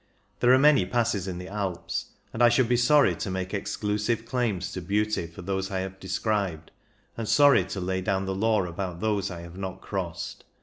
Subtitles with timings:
[0.39, 4.25] There are many passes in the Alps, and I should be sorry to make exclusive
[4.25, 6.71] claims to beauty for those I have described,
[7.15, 10.43] and sorry to lay down the law about those I have not crossed.